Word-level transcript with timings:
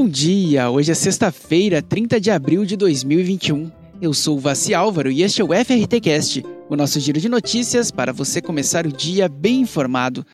Bom 0.00 0.08
dia! 0.08 0.70
Hoje 0.70 0.92
é 0.92 0.94
sexta-feira, 0.94 1.82
30 1.82 2.20
de 2.20 2.30
abril 2.30 2.64
de 2.64 2.76
2021. 2.76 3.68
Eu 4.00 4.14
sou 4.14 4.36
o 4.36 4.40
Vassi 4.40 4.72
Álvaro 4.72 5.10
e 5.10 5.22
este 5.22 5.42
é 5.42 5.44
o 5.44 5.48
FRTcast, 5.48 6.44
o 6.68 6.76
nosso 6.76 7.00
giro 7.00 7.20
de 7.20 7.28
notícias 7.28 7.90
para 7.90 8.12
você 8.12 8.40
começar 8.40 8.86
o 8.86 8.92
dia 8.92 9.28
bem 9.28 9.62
informado. 9.62 10.24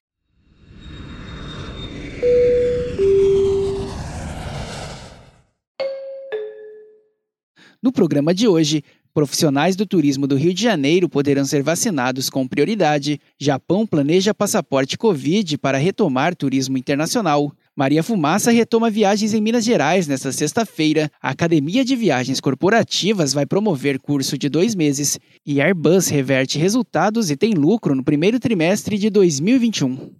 No 7.82 7.90
programa 7.90 8.34
de 8.34 8.46
hoje, 8.46 8.84
profissionais 9.14 9.76
do 9.76 9.86
turismo 9.86 10.26
do 10.26 10.36
Rio 10.36 10.52
de 10.52 10.62
Janeiro 10.62 11.08
poderão 11.08 11.46
ser 11.46 11.62
vacinados 11.62 12.28
com 12.28 12.46
prioridade. 12.46 13.18
Japão 13.40 13.86
planeja 13.86 14.34
passaporte 14.34 14.98
Covid 14.98 15.56
para 15.56 15.78
retomar 15.78 16.36
turismo 16.36 16.76
internacional. 16.76 17.50
Maria 17.76 18.04
Fumaça 18.04 18.52
retoma 18.52 18.88
viagens 18.88 19.34
em 19.34 19.40
Minas 19.40 19.64
Gerais 19.64 20.06
nesta 20.06 20.30
sexta-feira. 20.30 21.10
A 21.20 21.30
Academia 21.30 21.84
de 21.84 21.96
Viagens 21.96 22.40
Corporativas 22.40 23.32
vai 23.32 23.44
promover 23.44 23.98
curso 23.98 24.38
de 24.38 24.48
dois 24.48 24.76
meses. 24.76 25.18
E 25.44 25.60
Airbus 25.60 26.06
reverte 26.06 26.56
resultados 26.56 27.32
e 27.32 27.36
tem 27.36 27.52
lucro 27.52 27.96
no 27.96 28.04
primeiro 28.04 28.38
trimestre 28.38 28.96
de 28.96 29.10
2021. 29.10 30.13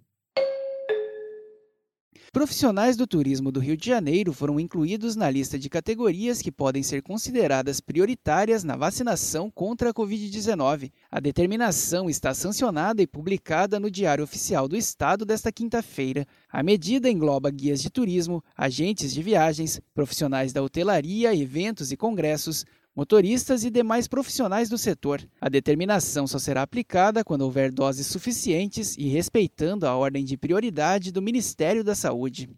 Profissionais 2.35 2.97
do 2.97 3.07
turismo 3.07 3.49
do 3.49 3.61
Rio 3.61 3.77
de 3.77 3.85
Janeiro 3.87 4.33
foram 4.33 4.59
incluídos 4.59 5.15
na 5.15 5.29
lista 5.29 5.57
de 5.57 5.69
categorias 5.69 6.41
que 6.41 6.51
podem 6.51 6.83
ser 6.83 7.01
consideradas 7.01 7.79
prioritárias 7.79 8.61
na 8.61 8.75
vacinação 8.75 9.49
contra 9.49 9.91
a 9.91 9.93
Covid-19. 9.93 10.91
A 11.09 11.21
determinação 11.21 12.09
está 12.09 12.33
sancionada 12.33 13.01
e 13.01 13.07
publicada 13.07 13.79
no 13.79 13.89
Diário 13.89 14.21
Oficial 14.21 14.67
do 14.67 14.75
Estado 14.75 15.23
desta 15.23 15.49
quinta-feira. 15.49 16.27
A 16.51 16.61
medida 16.61 17.09
engloba 17.09 17.49
guias 17.49 17.81
de 17.81 17.89
turismo, 17.89 18.43
agentes 18.53 19.13
de 19.13 19.23
viagens, 19.23 19.79
profissionais 19.93 20.51
da 20.51 20.61
hotelaria, 20.61 21.33
eventos 21.33 21.89
e 21.93 21.95
congressos, 21.95 22.65
motoristas 22.95 23.65
e 23.65 23.69
demais 23.69 24.07
profissionais 24.07 24.69
do 24.69 24.77
setor. 24.77 25.21
A 25.41 25.49
determinação 25.49 26.25
só 26.25 26.39
será 26.39 26.61
aplicada 26.61 27.23
quando 27.23 27.41
houver 27.41 27.71
doses 27.71 28.07
suficientes 28.07 28.95
e 28.97 29.07
respeitando 29.09 29.85
a 29.85 29.95
ordem 29.95 30.23
de 30.23 30.37
prioridade 30.37 31.11
do 31.11 31.21
Ministério 31.21 31.83
da 31.83 31.93
Saúde. 31.93 32.49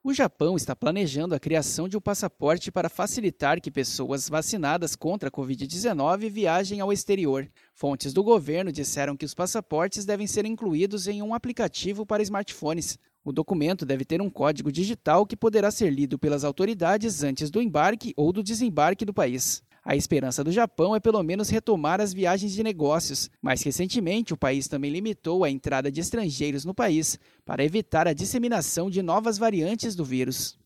O 0.00 0.14
Japão 0.14 0.56
está 0.56 0.76
planejando 0.76 1.34
a 1.34 1.40
criação 1.40 1.88
de 1.88 1.96
um 1.96 2.00
passaporte 2.00 2.70
para 2.70 2.88
facilitar 2.88 3.60
que 3.60 3.70
pessoas 3.70 4.28
vacinadas 4.28 4.94
contra 4.94 5.28
a 5.28 5.32
Covid-19 5.32 6.30
viajem 6.30 6.80
ao 6.80 6.92
exterior. 6.92 7.50
Fontes 7.74 8.12
do 8.12 8.22
governo 8.22 8.70
disseram 8.70 9.16
que 9.16 9.24
os 9.24 9.34
passaportes 9.34 10.06
devem 10.06 10.26
ser 10.26 10.46
incluídos 10.46 11.08
em 11.08 11.20
um 11.20 11.34
aplicativo 11.34 12.06
para 12.06 12.22
smartphones. 12.22 12.96
O 13.28 13.32
documento 13.32 13.84
deve 13.84 14.06
ter 14.06 14.22
um 14.22 14.30
código 14.30 14.72
digital 14.72 15.26
que 15.26 15.36
poderá 15.36 15.70
ser 15.70 15.90
lido 15.90 16.18
pelas 16.18 16.44
autoridades 16.44 17.22
antes 17.22 17.50
do 17.50 17.60
embarque 17.60 18.14
ou 18.16 18.32
do 18.32 18.42
desembarque 18.42 19.04
do 19.04 19.12
país. 19.12 19.62
A 19.84 19.94
esperança 19.94 20.42
do 20.42 20.50
Japão 20.50 20.96
é 20.96 20.98
pelo 20.98 21.22
menos 21.22 21.50
retomar 21.50 22.00
as 22.00 22.14
viagens 22.14 22.54
de 22.54 22.62
negócios, 22.62 23.28
mas 23.42 23.62
recentemente 23.62 24.32
o 24.32 24.36
país 24.38 24.66
também 24.66 24.90
limitou 24.90 25.44
a 25.44 25.50
entrada 25.50 25.92
de 25.92 26.00
estrangeiros 26.00 26.64
no 26.64 26.72
país 26.72 27.18
para 27.44 27.62
evitar 27.62 28.08
a 28.08 28.14
disseminação 28.14 28.88
de 28.88 29.02
novas 29.02 29.36
variantes 29.36 29.94
do 29.94 30.06
vírus. 30.06 30.58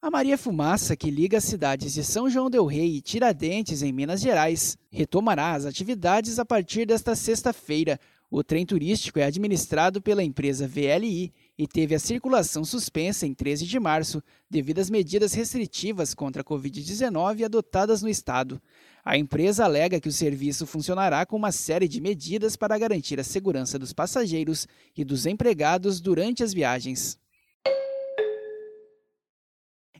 A 0.00 0.10
Maria 0.12 0.38
Fumaça, 0.38 0.94
que 0.94 1.10
liga 1.10 1.38
as 1.38 1.44
cidades 1.44 1.92
de 1.92 2.04
São 2.04 2.30
João 2.30 2.48
del 2.48 2.66
Rei 2.66 2.96
e 2.96 3.00
Tiradentes, 3.00 3.82
em 3.82 3.90
Minas 3.90 4.20
Gerais, 4.20 4.78
retomará 4.92 5.54
as 5.54 5.64
atividades 5.64 6.38
a 6.38 6.44
partir 6.44 6.86
desta 6.86 7.16
sexta-feira, 7.16 7.98
o 8.36 8.42
trem 8.42 8.66
turístico 8.66 9.20
é 9.20 9.26
administrado 9.26 10.02
pela 10.02 10.20
empresa 10.20 10.66
VLI 10.66 11.32
e 11.56 11.68
teve 11.68 11.94
a 11.94 12.00
circulação 12.00 12.64
suspensa 12.64 13.24
em 13.28 13.32
13 13.32 13.64
de 13.64 13.78
março 13.78 14.20
devido 14.50 14.80
às 14.80 14.90
medidas 14.90 15.34
restritivas 15.34 16.14
contra 16.14 16.42
a 16.42 16.44
Covid-19 16.44 17.44
adotadas 17.44 18.02
no 18.02 18.08
estado. 18.08 18.60
A 19.04 19.16
empresa 19.16 19.64
alega 19.64 20.00
que 20.00 20.08
o 20.08 20.12
serviço 20.12 20.66
funcionará 20.66 21.24
com 21.24 21.36
uma 21.36 21.52
série 21.52 21.86
de 21.86 22.00
medidas 22.00 22.56
para 22.56 22.76
garantir 22.76 23.20
a 23.20 23.24
segurança 23.24 23.78
dos 23.78 23.92
passageiros 23.92 24.66
e 24.96 25.04
dos 25.04 25.26
empregados 25.26 26.00
durante 26.00 26.42
as 26.42 26.52
viagens. 26.52 27.16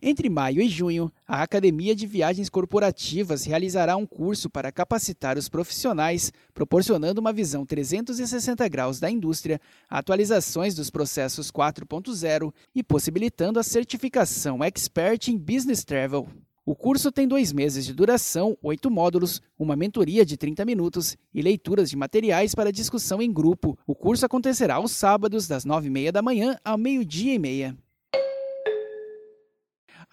Entre 0.07 0.29
maio 0.29 0.61
e 0.61 0.69
junho, 0.69 1.11
a 1.27 1.43
Academia 1.43 1.97
de 1.97 2.07
Viagens 2.07 2.51
Corporativas 2.51 3.47
realizará 3.47 3.97
um 3.97 4.05
curso 4.05 4.51
para 4.51 4.71
capacitar 4.71 5.39
os 5.39 5.49
profissionais, 5.49 6.31
proporcionando 6.53 7.23
uma 7.23 7.33
visão 7.33 7.65
360 7.65 8.69
graus 8.69 9.01
da 9.01 9.11
indústria, 9.11 9.59
atualizações 9.89 10.75
dos 10.75 10.91
processos 10.91 11.51
4.0 11.51 12.53
e 12.75 12.83
possibilitando 12.83 13.59
a 13.59 13.63
certificação 13.63 14.63
Expert 14.63 15.29
em 15.29 15.39
Business 15.39 15.87
Travel. 15.87 16.29
O 16.67 16.77
curso 16.77 17.11
tem 17.11 17.27
dois 17.27 17.51
meses 17.51 17.87
de 17.87 17.95
duração, 17.95 18.59
oito 18.63 18.91
módulos, 18.91 19.41
uma 19.59 19.75
mentoria 19.75 20.23
de 20.23 20.37
30 20.37 20.67
minutos 20.67 21.17
e 21.33 21.41
leituras 21.41 21.89
de 21.89 21.97
materiais 21.97 22.55
para 22.55 22.71
discussão 22.71 23.23
em 23.23 23.33
grupo. 23.33 23.79
O 23.87 23.95
curso 23.95 24.27
acontecerá 24.27 24.75
aos 24.75 24.93
sábados, 24.93 25.49
das 25.49 25.65
9h30 25.65 26.13
da 26.13 26.21
manhã 26.21 26.59
ao 26.63 26.77
meio-dia 26.77 27.33
e 27.33 27.39
meia. 27.39 27.75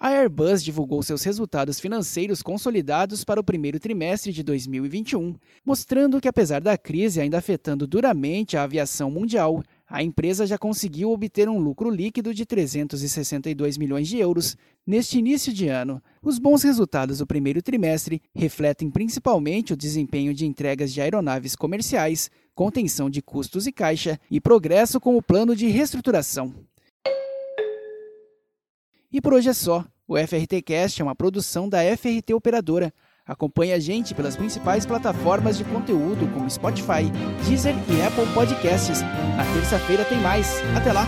A 0.04 0.08
Airbus 0.08 0.64
divulgou 0.64 1.00
seus 1.00 1.22
resultados 1.22 1.78
financeiros 1.78 2.42
consolidados 2.42 3.22
para 3.22 3.38
o 3.38 3.44
primeiro 3.44 3.78
trimestre 3.78 4.32
de 4.32 4.42
2021, 4.42 5.36
mostrando 5.64 6.20
que, 6.20 6.26
apesar 6.26 6.60
da 6.60 6.76
crise 6.76 7.20
ainda 7.20 7.38
afetando 7.38 7.86
duramente 7.86 8.56
a 8.56 8.64
aviação 8.64 9.12
mundial, 9.12 9.62
a 9.88 10.02
empresa 10.02 10.44
já 10.44 10.58
conseguiu 10.58 11.12
obter 11.12 11.48
um 11.48 11.60
lucro 11.60 11.88
líquido 11.88 12.34
de 12.34 12.44
362 12.44 13.78
milhões 13.78 14.08
de 14.08 14.18
euros 14.18 14.56
neste 14.84 15.20
início 15.20 15.52
de 15.52 15.68
ano. 15.68 16.02
Os 16.20 16.36
bons 16.36 16.64
resultados 16.64 17.18
do 17.18 17.26
primeiro 17.26 17.62
trimestre 17.62 18.20
refletem 18.34 18.90
principalmente 18.90 19.72
o 19.72 19.76
desempenho 19.76 20.34
de 20.34 20.44
entregas 20.44 20.92
de 20.92 21.00
aeronaves 21.00 21.54
comerciais, 21.54 22.28
contenção 22.56 23.08
de 23.08 23.22
custos 23.22 23.68
e 23.68 23.72
caixa 23.72 24.18
e 24.28 24.40
progresso 24.40 24.98
com 24.98 25.16
o 25.16 25.22
plano 25.22 25.54
de 25.54 25.68
reestruturação. 25.68 26.52
E 29.12 29.20
por 29.20 29.34
hoje 29.34 29.50
é 29.50 29.52
só. 29.52 29.84
O 30.06 30.16
FRT 30.16 30.62
Cast 30.62 31.00
é 31.00 31.04
uma 31.04 31.14
produção 31.14 31.68
da 31.68 31.78
FRT 31.96 32.34
Operadora. 32.34 32.92
Acompanhe 33.24 33.72
a 33.72 33.78
gente 33.78 34.14
pelas 34.14 34.36
principais 34.36 34.84
plataformas 34.84 35.56
de 35.56 35.64
conteúdo 35.64 36.26
como 36.34 36.50
Spotify, 36.50 37.04
Deezer 37.46 37.74
e 37.88 38.02
Apple 38.02 38.26
Podcasts. 38.34 39.00
Na 39.36 39.44
terça-feira 39.54 40.04
tem 40.04 40.18
mais. 40.20 40.60
Até 40.76 40.92
lá! 40.92 41.06